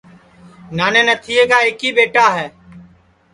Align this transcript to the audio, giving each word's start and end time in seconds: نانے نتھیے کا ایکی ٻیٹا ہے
نانے 0.77 1.01
نتھیے 1.07 1.43
کا 1.49 1.57
ایکی 1.65 1.89
ٻیٹا 1.95 2.25
ہے 2.37 2.47